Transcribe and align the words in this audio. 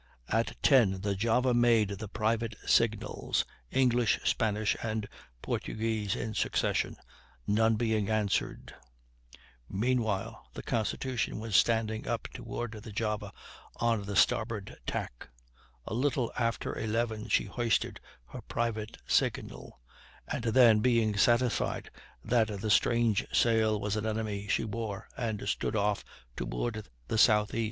At 0.29 0.57
10 0.63 1.01
the 1.01 1.13
Java 1.13 1.53
made 1.53 1.89
the 1.89 2.07
private 2.07 2.55
signals, 2.65 3.45
English, 3.69 4.19
Spanish, 4.23 4.75
and 4.81 5.07
Portuguese 5.43 6.15
in 6.15 6.33
succession, 6.33 6.95
none 7.45 7.75
being 7.75 8.09
answered; 8.09 8.73
meanwhile 9.69 10.47
the 10.55 10.63
Constitution 10.63 11.39
was 11.39 11.55
standing 11.55 12.07
up 12.07 12.27
toward 12.33 12.71
the 12.71 12.91
Java 12.91 13.31
on 13.75 14.01
the 14.05 14.15
starboard 14.15 14.75
tack; 14.87 15.29
a 15.85 15.93
little 15.93 16.31
after 16.35 16.75
11 16.75 17.27
she 17.27 17.43
hoisted 17.45 17.99
her 18.29 18.41
private 18.41 18.97
signal, 19.05 19.79
and 20.27 20.45
then, 20.45 20.79
being 20.79 21.15
satisfied 21.15 21.91
that 22.25 22.47
the 22.59 22.71
strange 22.71 23.23
sail 23.31 23.79
was 23.79 23.95
an 23.95 24.07
enemy, 24.07 24.47
she 24.47 24.63
wore 24.65 25.07
and 25.15 25.47
stood 25.47 25.75
off 25.75 26.03
toward 26.35 26.89
the 27.07 27.13
S.E. 27.13 27.59